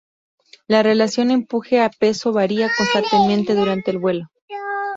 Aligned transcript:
La 0.67 0.81
relación 0.81 1.29
empuje 1.29 1.79
a 1.79 1.89
peso 1.91 2.33
varía 2.33 2.71
constantemente 2.75 3.53
durante 3.53 3.91
el 3.91 3.99
vuelo. 3.99 4.31